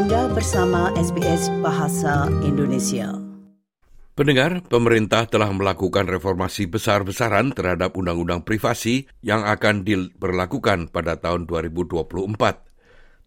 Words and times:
Anda 0.00 0.32
bersama 0.32 0.88
SBS 0.96 1.52
Bahasa 1.60 2.24
Indonesia. 2.40 3.20
Pendengar, 4.16 4.64
pemerintah 4.64 5.28
telah 5.28 5.52
melakukan 5.52 6.08
reformasi 6.08 6.64
besar-besaran 6.64 7.52
terhadap 7.52 7.92
undang-undang 7.92 8.40
privasi 8.40 9.12
yang 9.20 9.44
akan 9.44 9.84
diberlakukan 9.84 10.88
pada 10.88 11.20
tahun 11.20 11.44
2024. 11.44 12.16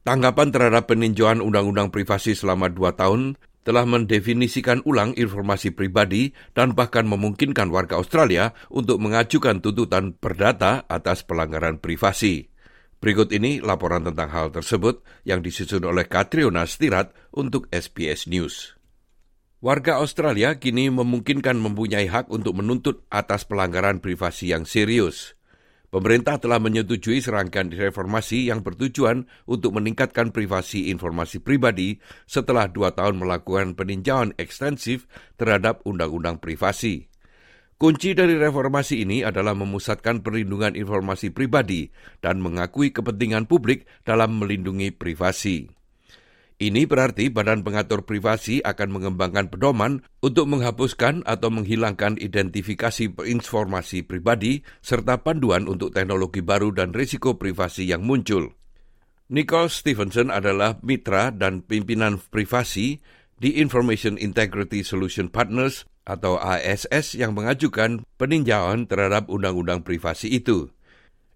Tanggapan 0.01 0.49
terhadap 0.49 0.89
peninjauan 0.89 1.46
undang-undang 1.46 1.94
privasi 1.94 2.33
selama 2.33 2.74
dua 2.74 2.97
tahun 2.97 3.37
telah 3.62 3.85
mendefinisikan 3.85 4.81
ulang 4.90 5.13
informasi 5.13 5.78
pribadi 5.78 6.33
dan 6.58 6.74
bahkan 6.74 7.05
memungkinkan 7.05 7.69
warga 7.69 8.01
Australia 8.01 8.49
untuk 8.74 8.97
mengajukan 8.97 9.62
tuntutan 9.62 10.17
perdata 10.17 10.90
atas 10.90 11.21
pelanggaran 11.21 11.78
privasi. 11.78 12.53
Berikut 13.04 13.35
ini 13.35 13.60
laporan 13.60 14.08
tentang 14.08 14.31
hal 14.31 14.47
tersebut 14.56 15.03
yang 15.28 15.44
disusun 15.44 15.83
oleh 15.83 16.08
Katriona 16.08 16.63
Stirat 16.63 17.12
untuk 17.35 17.67
SBS 17.67 18.31
News. 18.31 18.79
Warga 19.59 19.99
Australia 19.99 20.55
kini 20.55 20.88
memungkinkan 20.88 21.59
mempunyai 21.59 22.07
hak 22.07 22.31
untuk 22.31 22.63
menuntut 22.63 23.03
atas 23.12 23.43
pelanggaran 23.43 23.99
privasi 23.99 24.55
yang 24.55 24.63
serius. 24.63 25.35
Pemerintah 25.91 26.39
telah 26.39 26.63
menyetujui 26.63 27.20
serangkaian 27.20 27.76
reformasi 27.76 28.48
yang 28.48 28.63
bertujuan 28.63 29.27
untuk 29.51 29.76
meningkatkan 29.76 30.31
privasi 30.31 30.88
informasi 30.88 31.43
pribadi 31.43 31.99
setelah 32.23 32.71
dua 32.71 32.95
tahun 32.95 33.20
melakukan 33.20 33.76
peninjauan 33.76 34.31
ekstensif 34.40 35.12
terhadap 35.35 35.84
undang-undang 35.84 36.40
privasi. 36.40 37.12
Kunci 37.83 38.15
dari 38.15 38.39
reformasi 38.39 39.03
ini 39.03 39.27
adalah 39.27 39.51
memusatkan 39.59 40.23
perlindungan 40.23 40.71
informasi 40.71 41.35
pribadi 41.35 41.91
dan 42.23 42.39
mengakui 42.39 42.95
kepentingan 42.95 43.43
publik 43.43 43.83
dalam 44.07 44.39
melindungi 44.39 44.95
privasi. 44.95 45.67
Ini 46.63 46.87
berarti 46.87 47.27
Badan 47.27 47.59
Pengatur 47.67 48.07
Privasi 48.07 48.63
akan 48.63 48.87
mengembangkan 48.87 49.51
pedoman 49.51 49.99
untuk 50.23 50.47
menghapuskan 50.47 51.27
atau 51.27 51.51
menghilangkan 51.51 52.15
identifikasi 52.23 53.20
informasi 53.20 54.07
pribadi 54.07 54.63
serta 54.79 55.20
panduan 55.20 55.68
untuk 55.68 55.91
teknologi 55.91 56.40
baru 56.40 56.71
dan 56.71 56.95
risiko 56.95 57.35
privasi 57.35 57.91
yang 57.91 58.07
muncul. 58.07 58.55
Nicole 59.27 59.68
Stevenson 59.68 60.31
adalah 60.31 60.79
mitra 60.87 61.35
dan 61.35 61.59
pimpinan 61.59 62.15
privasi 62.31 63.03
di 63.43 63.59
Information 63.59 64.16
Integrity 64.16 64.88
Solution 64.88 65.28
Partners 65.28 65.84
atau 66.04 66.36
ASS 66.40 67.16
yang 67.16 67.32
mengajukan 67.32 68.04
peninjauan 68.20 68.88
terhadap 68.88 69.32
undang-undang 69.32 69.84
privasi 69.84 70.32
itu. 70.36 70.72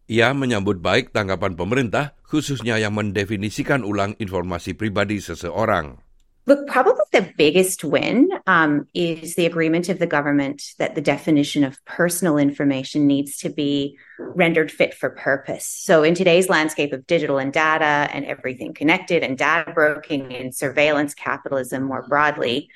Ia 0.08 0.32
menyambut 0.32 0.80
baik 0.80 1.12
tanggapan 1.12 1.60
pemerintah, 1.60 2.16
khususnya 2.24 2.80
yang 2.80 2.96
mendefinisikan 2.96 3.84
ulang 3.84 4.16
informasi 4.20 4.72
pribadi 4.72 5.20
seseorang. 5.20 6.00
Look, 6.48 6.66
probably 6.66 7.04
the 7.12 7.28
biggest 7.36 7.84
win 7.84 8.32
um, 8.48 8.88
is 8.94 9.36
the 9.36 9.46
agreement 9.46 9.90
of 9.90 10.00
the 10.00 10.08
government 10.08 10.64
that 10.80 10.96
the 10.96 11.04
definition 11.04 11.66
of 11.66 11.84
personal 11.84 12.38
information 12.38 13.06
needs 13.06 13.36
to 13.44 13.50
be 13.50 13.98
rendered 14.18 14.72
fit 14.72 14.94
for 14.94 15.10
purpose. 15.10 15.68
So, 15.68 16.04
in 16.04 16.16
today's 16.16 16.48
landscape 16.48 16.94
of 16.94 17.06
digital 17.06 17.38
and 17.38 17.52
data 17.52 18.08
and 18.16 18.24
everything 18.24 18.74
connected 18.74 19.24
and 19.24 19.38
data 19.38 19.74
broking 19.76 20.34
and 20.34 20.56
surveillance 20.56 21.14
capitalism 21.14 21.84
more 21.84 22.08
broadly, 22.08 22.70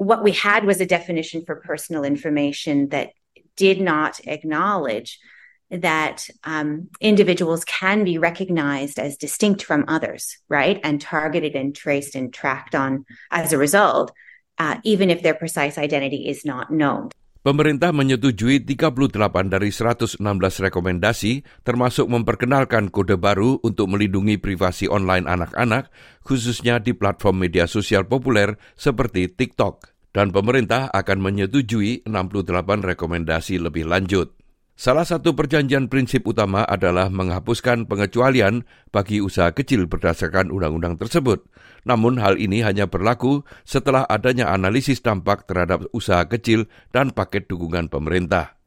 what 0.00 0.24
we 0.24 0.32
had 0.32 0.64
was 0.64 0.80
a 0.80 0.88
definition 0.88 1.44
for 1.44 1.60
personal 1.60 2.08
information 2.08 2.88
that 2.88 3.12
did 3.52 3.84
not 3.84 4.16
acknowledge 4.24 5.20
that 5.68 6.24
um, 6.42 6.88
individuals 7.04 7.68
can 7.68 8.02
be 8.02 8.16
recognized 8.16 8.96
as 8.96 9.20
distinct 9.20 9.60
from 9.60 9.84
others, 9.92 10.40
right? 10.48 10.80
And 10.80 11.04
targeted 11.04 11.52
and 11.52 11.76
traced 11.76 12.16
and 12.16 12.32
tracked 12.32 12.72
on 12.72 13.04
as 13.28 13.52
a 13.52 13.60
result, 13.60 14.10
uh, 14.56 14.80
even 14.88 15.12
if 15.12 15.20
their 15.20 15.36
precise 15.36 15.76
identity 15.76 16.32
is 16.32 16.48
not 16.48 16.72
known. 16.72 17.12
Pemerintah 17.40 17.92
menyetujui 17.92 18.68
38 18.68 19.48
dari 19.48 19.72
116 19.72 20.20
rekomendasi, 20.60 21.40
termasuk 21.64 22.04
memperkenalkan 22.08 22.92
kode 22.92 23.16
baru 23.16 23.56
untuk 23.64 23.88
melindungi 23.88 24.36
privasi 24.36 24.88
online 24.92 25.24
anak-anak, 25.24 25.88
khususnya 26.20 26.80
di 26.84 26.92
platform 26.92 27.40
media 27.40 27.64
sosial 27.64 28.04
populer 28.04 28.60
seperti 28.76 29.32
TikTok 29.32 29.99
dan 30.10 30.34
pemerintah 30.34 30.90
akan 30.90 31.18
menyetujui 31.22 32.06
68 32.06 32.86
rekomendasi 32.94 33.62
lebih 33.62 33.86
lanjut. 33.86 34.34
Salah 34.80 35.04
satu 35.04 35.36
perjanjian 35.36 35.92
prinsip 35.92 36.24
utama 36.24 36.64
adalah 36.64 37.12
menghapuskan 37.12 37.84
pengecualian 37.84 38.64
bagi 38.88 39.20
usaha 39.20 39.52
kecil 39.52 39.84
berdasarkan 39.84 40.48
undang-undang 40.48 40.96
tersebut. 40.96 41.44
Namun 41.84 42.16
hal 42.16 42.40
ini 42.40 42.64
hanya 42.64 42.88
berlaku 42.88 43.44
setelah 43.68 44.08
adanya 44.08 44.48
analisis 44.48 45.04
dampak 45.04 45.44
terhadap 45.44 45.84
usaha 45.92 46.24
kecil 46.24 46.64
dan 46.96 47.12
paket 47.12 47.44
dukungan 47.44 47.92
pemerintah. 47.92 48.59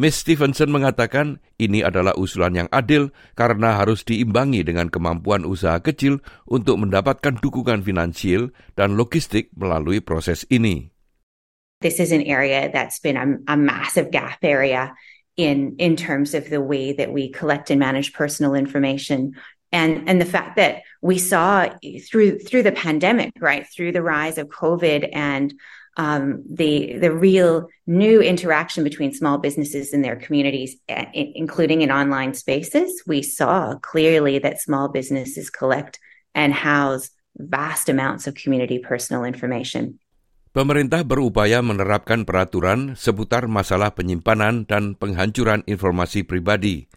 Miss 0.00 0.16
Stevenson 0.24 0.72
mengatakan 0.72 1.44
ini 1.60 1.84
adalah 1.84 2.16
usulan 2.16 2.56
yang 2.56 2.72
adil 2.72 3.12
karena 3.36 3.76
harus 3.76 4.00
diimbangi 4.00 4.64
dengan 4.64 4.88
kemampuan 4.88 5.44
usaha 5.44 5.76
kecil 5.76 6.24
untuk 6.48 6.80
mendapatkan 6.80 7.36
dukungan 7.36 7.84
finansial 7.84 8.48
dan 8.80 8.96
logistik 8.96 9.52
melalui 9.52 10.00
proses 10.00 10.48
ini. 10.48 10.88
This 11.84 12.00
is 12.00 12.16
an 12.16 12.24
area 12.24 12.72
that's 12.72 12.96
been 12.96 13.20
a, 13.20 13.44
a 13.52 13.60
massive 13.60 14.08
gap 14.08 14.40
area 14.40 14.96
in 15.36 15.76
in 15.76 16.00
terms 16.00 16.32
of 16.32 16.48
the 16.48 16.64
way 16.64 16.96
that 16.96 17.12
we 17.12 17.28
collect 17.28 17.68
and 17.68 17.76
manage 17.76 18.16
personal 18.16 18.56
information 18.56 19.36
and 19.68 20.08
and 20.08 20.16
the 20.16 20.28
fact 20.28 20.56
that 20.56 20.80
we 21.04 21.20
saw 21.20 21.68
through 22.08 22.40
through 22.40 22.64
the 22.64 22.72
pandemic 22.72 23.36
right 23.36 23.68
through 23.68 23.92
the 23.92 24.04
rise 24.04 24.36
of 24.36 24.48
covid 24.48 25.08
and 25.12 25.54
um, 26.00 26.40
the 26.48 26.96
the 26.96 27.12
real 27.12 27.68
new 27.84 28.24
interaction 28.24 28.80
between 28.80 29.12
small 29.12 29.36
businesses 29.36 29.92
and 29.92 30.00
their 30.00 30.16
communities, 30.16 30.80
including 31.12 31.84
in 31.84 31.92
online 31.92 32.32
spaces, 32.32 33.04
we 33.04 33.20
saw 33.20 33.76
clearly 33.84 34.40
that 34.40 34.64
small 34.64 34.88
businesses 34.88 35.52
collect 35.52 36.00
and 36.32 36.56
house 36.56 37.12
vast 37.36 37.92
amounts 37.92 38.24
of 38.24 38.32
community 38.32 38.80
personal 38.80 39.28
information. 39.28 40.00
Pemerintah 40.56 41.04
berupaya 41.04 41.60
menerapkan 41.60 42.24
peraturan 42.24 42.96
seputar 42.96 43.44
masalah 43.44 43.92
penyimpanan 43.92 44.64
dan 44.64 44.96
penghancuran 44.96 45.62
informasi 45.68 46.24
pribadi. 46.24 46.88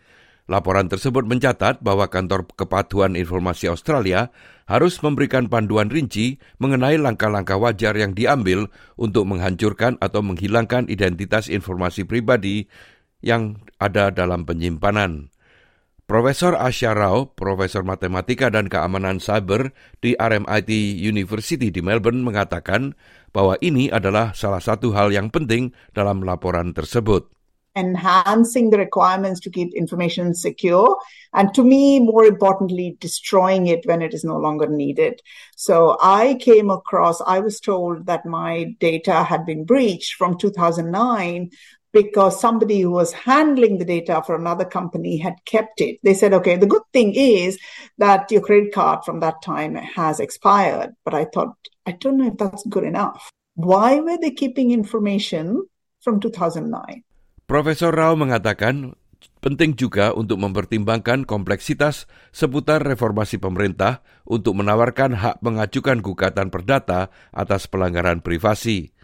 Laporan 0.44 0.92
tersebut 0.92 1.24
mencatat 1.24 1.80
bahwa 1.80 2.12
kantor 2.12 2.44
kepatuhan 2.60 3.16
informasi 3.16 3.72
Australia 3.72 4.28
harus 4.68 5.00
memberikan 5.00 5.48
panduan 5.48 5.88
rinci 5.88 6.36
mengenai 6.60 7.00
langkah-langkah 7.00 7.56
wajar 7.56 7.96
yang 7.96 8.12
diambil 8.12 8.68
untuk 9.00 9.24
menghancurkan 9.24 9.96
atau 10.04 10.20
menghilangkan 10.20 10.92
identitas 10.92 11.48
informasi 11.48 12.04
pribadi 12.04 12.68
yang 13.24 13.64
ada 13.80 14.12
dalam 14.12 14.44
penyimpanan. 14.44 15.32
Profesor 16.04 16.60
Asya 16.60 16.92
Rao, 16.92 17.32
Profesor 17.32 17.88
Matematika 17.88 18.52
dan 18.52 18.68
Keamanan 18.68 19.24
Cyber 19.24 19.72
di 20.04 20.12
RMIT 20.20 21.00
University 21.00 21.72
di 21.72 21.80
Melbourne 21.80 22.20
mengatakan 22.20 23.00
bahwa 23.32 23.56
ini 23.64 23.88
adalah 23.88 24.36
salah 24.36 24.60
satu 24.60 24.92
hal 24.92 25.16
yang 25.16 25.32
penting 25.32 25.72
dalam 25.96 26.20
laporan 26.20 26.76
tersebut. 26.76 27.32
Enhancing 27.76 28.70
the 28.70 28.78
requirements 28.78 29.40
to 29.40 29.50
keep 29.50 29.74
information 29.74 30.34
secure 30.34 30.98
and 31.34 31.54
to 31.54 31.64
me 31.64 32.00
more 32.00 32.26
importantly 32.26 32.96
destroying 33.00 33.68
it 33.68 33.86
when 33.86 34.02
it 34.02 34.14
is 34.14 34.24
no 34.24 34.38
longer 34.38 34.68
needed 34.68 35.22
so 35.56 35.98
i 36.02 36.36
came 36.36 36.70
across 36.70 37.20
i 37.22 37.40
was 37.40 37.60
told 37.60 38.06
that 38.06 38.26
my 38.26 38.66
data 38.80 39.24
had 39.24 39.46
been 39.46 39.66
breached 39.66 40.14
from 40.16 40.38
2009 40.38 41.50
because 41.94 42.42
somebody 42.42 42.82
who 42.82 42.92
was 42.92 43.14
handling 43.14 43.78
the 43.78 43.86
data 43.86 44.22
for 44.26 44.36
another 44.36 44.66
company 44.66 45.18
had 45.18 45.36
kept 45.46 45.80
it. 45.80 46.00
They 46.04 46.16
said, 46.16 46.34
okay, 46.34 46.58
the 46.58 46.66
good 46.66 46.82
thing 46.92 47.14
is 47.16 47.60
that 48.00 48.32
your 48.32 48.42
credit 48.42 48.74
card 48.74 49.06
from 49.06 49.20
that 49.20 49.42
time 49.44 49.76
has 49.76 50.20
expired. 50.20 50.96
But 51.06 51.14
I 51.14 51.26
thought, 51.26 51.56
I 51.86 51.92
don't 51.92 52.18
know 52.18 52.28
if 52.28 52.38
that's 52.38 52.66
good 52.66 52.84
enough. 52.84 53.30
Why 53.56 54.00
were 54.00 54.18
they 54.20 54.32
keeping 54.32 54.72
information 54.72 55.68
from 56.02 56.20
2009? 56.20 57.04
Profesor 57.44 57.92
Rao 57.92 58.16
mengatakan 58.16 58.96
penting 59.44 59.76
juga 59.76 60.16
untuk 60.16 60.40
mempertimbangkan 60.40 61.28
kompleksitas 61.28 62.08
seputar 62.32 62.80
reformasi 62.80 63.36
pemerintah 63.36 64.00
untuk 64.24 64.56
menawarkan 64.56 65.20
hak 65.20 65.44
mengajukan 65.44 66.00
gugatan 66.00 66.48
perdata 66.48 67.12
atas 67.36 67.68
pelanggaran 67.68 68.24
privasi. 68.24 68.96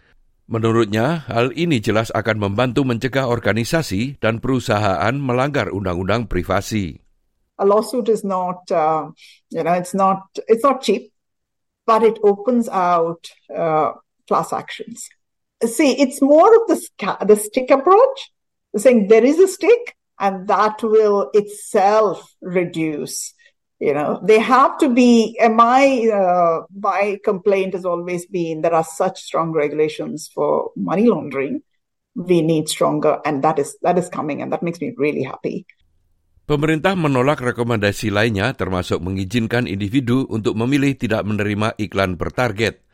Menurutnya, 0.50 1.28
hal 1.30 1.54
ini 1.54 1.78
jelas 1.78 2.10
akan 2.10 2.50
membantu 2.50 2.82
mencegah 2.82 3.30
organisasi 3.30 4.18
dan 4.18 4.42
perusahaan 4.42 5.14
melanggar 5.14 5.70
undang-undang 5.70 6.26
privasi. 6.26 6.98
A 7.60 7.64
lawsuit 7.68 8.08
is 8.08 8.24
not, 8.24 8.64
uh, 8.72 9.12
you 9.52 9.62
know, 9.62 9.76
it's 9.76 9.94
not, 9.94 10.26
it's 10.48 10.64
not 10.64 10.82
cheap, 10.82 11.12
but 11.86 12.02
it 12.02 12.18
opens 12.24 12.66
out 12.72 13.30
uh, 13.52 13.94
class 14.26 14.50
actions. 14.50 15.06
See, 15.64 15.92
it's 16.00 16.22
more 16.22 16.54
of 16.56 16.68
the, 16.68 17.16
the 17.26 17.36
stick 17.36 17.70
approach, 17.70 18.32
saying 18.76 19.08
there 19.08 19.24
is 19.24 19.38
a 19.38 19.48
stick 19.48 19.96
and 20.18 20.48
that 20.48 20.82
will 20.82 21.30
itself 21.34 22.34
reduce 22.40 23.34
You 23.80 23.96
know, 23.96 24.20
they 24.20 24.36
have 24.36 24.76
to 24.84 24.92
be. 24.92 25.40
My 25.40 26.04
uh, 26.12 26.68
my 26.68 27.16
complaint 27.24 27.72
has 27.72 27.88
always 27.88 28.28
been 28.28 28.60
there 28.60 28.76
are 28.76 28.84
such 28.84 29.24
strong 29.24 29.56
regulations 29.56 30.28
for 30.28 30.68
money 30.76 31.08
laundering. 31.08 31.64
We 32.12 32.44
need 32.44 32.68
stronger, 32.68 33.24
and 33.24 33.40
that 33.40 33.56
is 33.56 33.80
that 33.80 33.96
is 33.96 34.12
coming, 34.12 34.44
and 34.44 34.52
that 34.52 34.60
makes 34.60 34.84
me 34.84 34.92
really 35.00 35.24
happy. 35.24 35.64
Pemerintah 36.44 36.92
menolak 36.92 37.40
rekomendasi 37.40 38.12
lainnya 38.12 38.52
termasuk 38.52 39.00
mengizinkan 39.00 39.64
individu 39.64 40.28
untuk 40.28 40.60
memilih 40.60 41.00
tidak 41.00 41.24
menerima 41.24 41.72
iklan 41.80 42.20
bertarget. 42.20 42.84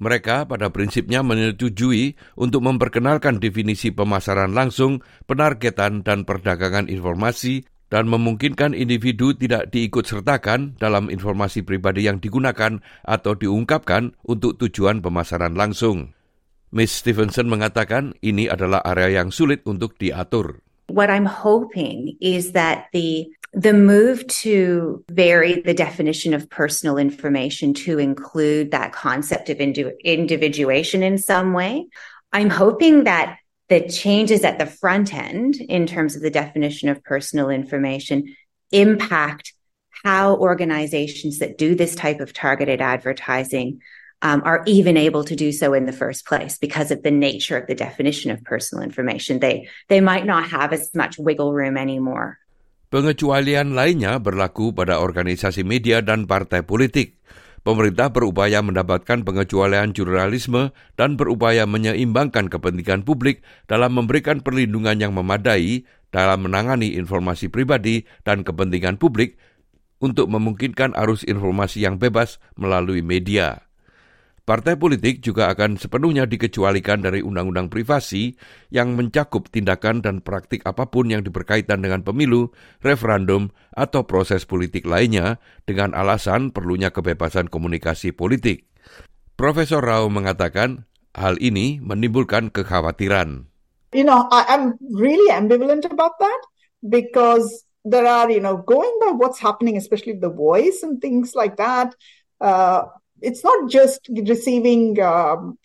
Mereka 0.00 0.48
pada 0.48 0.72
prinsipnya 0.72 1.20
menyetujui 1.20 2.16
untuk 2.40 2.64
memperkenalkan 2.64 3.36
definisi 3.36 3.92
pemasaran 3.92 4.56
langsung, 4.56 5.04
penargetan, 5.28 6.00
dan 6.00 6.24
perdagangan 6.24 6.88
informasi 6.88 7.68
dan 7.92 8.08
memungkinkan 8.08 8.72
individu 8.72 9.36
tidak 9.36 9.68
diikut 9.68 10.08
sertakan 10.08 10.78
dalam 10.80 11.12
informasi 11.12 11.60
pribadi 11.66 12.08
yang 12.08 12.22
digunakan 12.22 12.80
atau 13.04 13.36
diungkapkan 13.36 14.16
untuk 14.24 14.56
tujuan 14.56 15.04
pemasaran 15.04 15.52
langsung. 15.52 16.16
Miss 16.70 17.02
Stevenson 17.02 17.50
mengatakan 17.50 18.14
ini 18.22 18.46
adalah 18.46 18.80
area 18.86 19.20
yang 19.20 19.34
sulit 19.34 19.66
untuk 19.66 19.98
diatur. 19.98 20.62
What 20.86 21.10
I'm 21.10 21.26
hoping 21.26 22.14
is 22.22 22.54
that 22.54 22.90
the 22.94 23.30
the 23.52 23.72
move 23.72 24.26
to 24.28 25.04
vary 25.10 25.60
the 25.60 25.74
definition 25.74 26.34
of 26.34 26.48
personal 26.48 26.98
information 26.98 27.74
to 27.74 27.98
include 27.98 28.70
that 28.70 28.92
concept 28.92 29.50
of 29.50 29.58
individuation 29.58 31.02
in 31.02 31.18
some 31.18 31.52
way. 31.52 31.88
I'm 32.32 32.50
hoping 32.50 33.04
that 33.04 33.38
the 33.68 33.88
changes 33.88 34.44
at 34.44 34.58
the 34.58 34.66
front 34.66 35.12
end 35.14 35.56
in 35.56 35.86
terms 35.86 36.16
of 36.16 36.22
the 36.22 36.30
definition 36.30 36.88
of 36.88 37.02
personal 37.02 37.50
information 37.50 38.34
impact 38.72 39.52
how 40.04 40.36
organizations 40.36 41.38
that 41.38 41.58
do 41.58 41.74
this 41.74 41.94
type 41.94 42.20
of 42.20 42.32
targeted 42.32 42.80
advertising 42.80 43.80
um, 44.22 44.42
are 44.44 44.62
even 44.66 44.96
able 44.96 45.24
to 45.24 45.36
do 45.36 45.50
so 45.50 45.72
in 45.72 45.86
the 45.86 45.92
first 45.92 46.26
place 46.26 46.58
because 46.58 46.90
of 46.90 47.02
the 47.02 47.10
nature 47.10 47.56
of 47.56 47.66
the 47.66 47.74
definition 47.74 48.30
of 48.30 48.44
personal 48.44 48.84
information. 48.84 49.38
They 49.38 49.68
they 49.88 50.00
might 50.00 50.26
not 50.26 50.50
have 50.50 50.72
as 50.72 50.94
much 50.94 51.18
wiggle 51.18 51.52
room 51.52 51.76
anymore. 51.76 52.38
Pengecualian 52.90 53.78
lainnya 53.78 54.18
berlaku 54.18 54.74
pada 54.74 54.98
organisasi 54.98 55.62
media 55.62 56.02
dan 56.02 56.26
partai 56.26 56.66
politik. 56.66 57.22
Pemerintah 57.62 58.10
berupaya 58.10 58.66
mendapatkan 58.66 59.22
pengecualian 59.22 59.94
jurnalisme 59.94 60.74
dan 60.98 61.14
berupaya 61.14 61.70
menyeimbangkan 61.70 62.50
kepentingan 62.50 63.06
publik 63.06 63.46
dalam 63.70 63.94
memberikan 63.94 64.42
perlindungan 64.42 64.98
yang 64.98 65.14
memadai 65.14 65.86
dalam 66.10 66.50
menangani 66.50 66.98
informasi 66.98 67.46
pribadi 67.46 68.10
dan 68.26 68.42
kepentingan 68.42 68.98
publik 68.98 69.38
untuk 70.02 70.26
memungkinkan 70.26 70.90
arus 70.98 71.22
informasi 71.22 71.86
yang 71.86 71.94
bebas 71.94 72.42
melalui 72.58 73.06
media. 73.06 73.69
Partai 74.50 74.74
politik 74.74 75.22
juga 75.22 75.46
akan 75.54 75.78
sepenuhnya 75.78 76.26
dikecualikan 76.26 77.06
dari 77.06 77.22
undang-undang 77.22 77.70
privasi 77.70 78.34
yang 78.74 78.98
mencakup 78.98 79.46
tindakan 79.46 80.02
dan 80.02 80.26
praktik 80.26 80.66
apa 80.66 80.90
pun 80.90 81.06
yang 81.06 81.22
diberkaitan 81.22 81.78
dengan 81.78 82.02
pemilu, 82.02 82.50
referendum, 82.82 83.54
atau 83.70 84.10
proses 84.10 84.50
politik 84.50 84.90
lainnya 84.90 85.38
dengan 85.70 85.94
alasan 85.94 86.50
perlunya 86.50 86.90
kebebasan 86.90 87.46
komunikasi 87.46 88.10
politik. 88.10 88.66
Profesor 89.38 89.86
Rao 89.86 90.10
mengatakan 90.10 90.82
hal 91.14 91.38
ini 91.38 91.78
menimbulkan 91.78 92.50
kekhawatiran. 92.50 93.46
You 93.94 94.02
know, 94.02 94.26
I 94.34 94.50
am 94.50 94.74
really 94.82 95.30
ambivalent 95.30 95.86
about 95.86 96.18
that 96.18 96.42
because 96.82 97.46
there 97.86 98.02
are, 98.02 98.26
you 98.26 98.42
know, 98.42 98.58
going 98.66 98.98
by 98.98 99.14
what's 99.14 99.38
happening, 99.38 99.78
especially 99.78 100.18
the 100.18 100.34
voice 100.34 100.82
and 100.82 100.98
things 100.98 101.38
like 101.38 101.54
that. 101.62 101.94
Uh, 102.42 102.90
it's 103.22 103.44
not 103.44 103.70
just 103.70 104.08
receiving 104.08 105.00
um, 105.00 105.58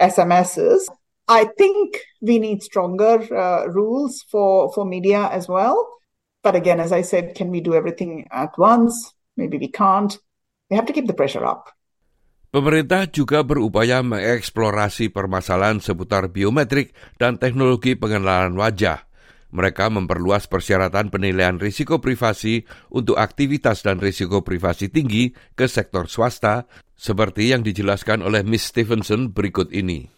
SMSs. 0.00 0.88
I 1.28 1.50
think 1.58 2.00
we 2.22 2.38
need 2.38 2.62
stronger 2.62 3.18
uh, 3.34 3.66
rules 3.66 4.22
for, 4.30 4.72
for 4.72 4.84
media 4.84 5.28
as 5.32 5.48
well. 5.48 5.88
But 6.42 6.54
again, 6.54 6.78
as 6.78 6.92
I 6.92 7.02
said, 7.02 7.34
can 7.34 7.50
we 7.50 7.60
do 7.60 7.74
everything 7.74 8.28
at 8.30 8.54
once? 8.56 9.12
Maybe 9.36 9.58
we 9.58 9.66
can't. 9.66 10.16
We 10.70 10.76
have 10.76 10.86
to 10.86 10.94
keep 10.94 11.06
the 11.06 11.18
pressure 11.18 11.44
up. 11.44 11.74
Pemerintah 12.54 13.10
juga 13.10 13.42
berupaya 13.42 14.00
mengeksplorasi 14.00 15.10
permasalahan 15.10 15.82
seputar 15.82 16.30
biometrik 16.30 16.94
dan 17.18 17.36
teknologi 17.36 17.98
pengenalan 17.98 18.54
wajah. 18.54 19.04
Mereka 19.56 19.88
memperluas 19.88 20.44
persyaratan 20.52 21.08
penilaian 21.08 21.56
risiko 21.56 21.96
privasi 21.96 22.68
untuk 22.92 23.16
aktivitas 23.16 23.80
dan 23.80 23.96
risiko 23.96 24.44
privasi 24.44 24.92
tinggi 24.92 25.32
ke 25.56 25.64
sektor 25.64 26.12
swasta 26.12 26.68
seperti 26.92 27.56
yang 27.56 27.64
dijelaskan 27.64 28.20
oleh 28.20 28.44
Miss 28.44 28.68
Stevenson 28.68 29.32
berikut 29.32 29.72
ini. 29.72 30.12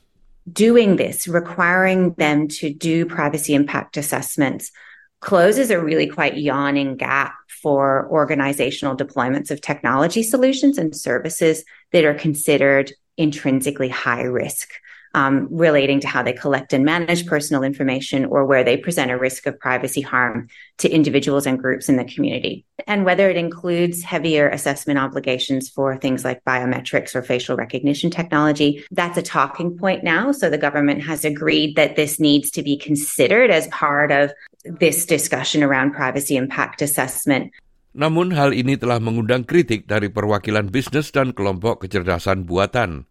Doing 0.50 0.98
this, 0.98 1.30
requiring 1.30 2.18
them 2.18 2.50
to 2.58 2.74
do 2.74 3.06
privacy 3.06 3.54
impact 3.54 3.94
assessments, 3.94 4.74
closes 5.22 5.70
a 5.70 5.78
really 5.78 6.10
quite 6.10 6.34
yawning 6.34 6.98
gap 6.98 7.38
for 7.62 8.10
organizational 8.10 8.98
deployments 8.98 9.54
of 9.54 9.62
technology 9.62 10.26
solutions 10.26 10.82
and 10.82 10.90
services 10.98 11.62
that 11.94 12.02
are 12.02 12.14
considered 12.14 12.90
intrinsically 13.18 13.88
high 13.88 14.22
risk. 14.22 14.70
um, 15.14 15.48
relating 15.50 16.00
to 16.00 16.08
how 16.08 16.22
they 16.22 16.32
collect 16.32 16.72
and 16.72 16.84
manage 16.84 17.26
personal 17.26 17.62
information 17.62 18.24
or 18.26 18.44
where 18.44 18.62
they 18.62 18.76
present 18.76 19.10
a 19.10 19.18
risk 19.18 19.46
of 19.46 19.58
privacy 19.58 20.00
harm 20.00 20.48
to 20.78 20.88
individuals 20.88 21.46
and 21.46 21.58
groups 21.58 21.88
in 21.88 21.96
the 21.96 22.04
community. 22.04 22.64
And 22.86 23.04
whether 23.04 23.28
it 23.30 23.36
includes 23.36 24.02
heavier 24.02 24.48
assessment 24.48 24.98
obligations 24.98 25.68
for 25.68 25.96
things 25.96 26.24
like 26.24 26.44
biometrics 26.44 27.14
or 27.14 27.22
facial 27.22 27.56
recognition 27.56 28.10
technology, 28.10 28.84
that's 28.90 29.18
a 29.18 29.22
talking 29.22 29.76
point 29.76 30.04
now. 30.04 30.32
So 30.32 30.50
the 30.50 30.58
government 30.58 31.02
has 31.02 31.24
agreed 31.24 31.76
that 31.76 31.96
this 31.96 32.20
needs 32.20 32.50
to 32.52 32.62
be 32.62 32.76
considered 32.76 33.50
as 33.50 33.66
part 33.68 34.12
of 34.12 34.32
this 34.64 35.06
discussion 35.06 35.62
around 35.62 35.92
privacy 35.92 36.36
impact 36.36 36.82
assessment. 36.82 37.52
Namun 37.98 38.30
hal 38.30 38.54
ini 38.54 38.78
telah 38.78 39.02
mengundang 39.02 39.42
kritik 39.42 39.90
dari 39.90 40.06
perwakilan 40.06 40.70
bisnis 40.70 41.10
dan 41.10 41.34
kelompok 41.34 41.82
kecerdasan 41.82 42.46
buatan. 42.46 43.10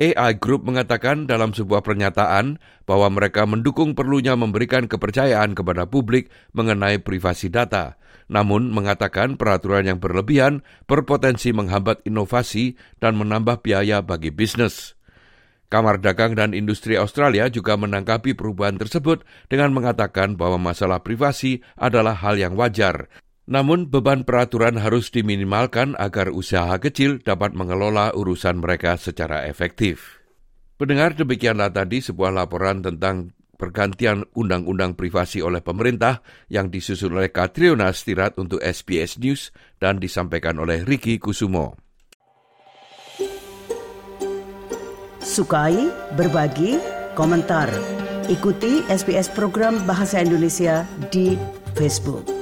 AI 0.00 0.40
Group 0.40 0.64
mengatakan 0.64 1.28
dalam 1.28 1.52
sebuah 1.52 1.84
pernyataan 1.84 2.56
bahwa 2.88 3.12
mereka 3.12 3.44
mendukung 3.44 3.92
perlunya 3.92 4.32
memberikan 4.32 4.88
kepercayaan 4.88 5.52
kepada 5.52 5.84
publik 5.84 6.32
mengenai 6.56 7.04
privasi 7.04 7.52
data, 7.52 8.00
namun 8.32 8.72
mengatakan 8.72 9.36
peraturan 9.36 9.86
yang 9.86 10.00
berlebihan 10.00 10.64
berpotensi 10.88 11.52
menghambat 11.52 12.00
inovasi 12.08 12.80
dan 13.04 13.20
menambah 13.20 13.60
biaya 13.60 14.00
bagi 14.00 14.32
bisnis. 14.32 14.96
Kamar 15.68 16.00
Dagang 16.00 16.32
dan 16.32 16.56
Industri 16.56 16.96
Australia 16.96 17.52
juga 17.52 17.76
menanggapi 17.76 18.32
perubahan 18.32 18.80
tersebut 18.80 19.22
dengan 19.52 19.76
mengatakan 19.76 20.34
bahwa 20.34 20.72
masalah 20.72 21.04
privasi 21.04 21.60
adalah 21.76 22.18
hal 22.18 22.40
yang 22.40 22.56
wajar 22.56 23.10
namun 23.44 23.92
beban 23.92 24.24
peraturan 24.24 24.80
harus 24.80 25.12
diminimalkan 25.12 25.92
agar 26.00 26.32
usaha 26.32 26.72
kecil 26.80 27.20
dapat 27.20 27.52
mengelola 27.52 28.12
urusan 28.16 28.60
mereka 28.60 28.96
secara 28.96 29.44
efektif. 29.44 30.24
Pendengar 30.80 31.14
demikianlah 31.14 31.70
tadi 31.70 32.02
sebuah 32.02 32.34
laporan 32.34 32.82
tentang 32.82 33.30
pergantian 33.54 34.26
undang-undang 34.34 34.98
privasi 34.98 35.38
oleh 35.38 35.62
pemerintah 35.62 36.20
yang 36.50 36.68
disusun 36.68 37.14
oleh 37.14 37.30
Katriona 37.30 37.94
Stirat 37.94 38.36
untuk 38.42 38.58
SBS 38.58 39.22
News 39.22 39.54
dan 39.78 40.02
disampaikan 40.02 40.58
oleh 40.58 40.82
Ricky 40.82 41.22
Kusumo. 41.22 41.78
Sukai, 45.24 45.88
berbagi, 46.18 46.76
komentar. 47.16 47.70
Ikuti 48.28 48.84
SBS 48.90 49.32
program 49.32 49.80
Bahasa 49.88 50.20
Indonesia 50.20 50.84
di 51.08 51.36
Facebook. 51.76 52.33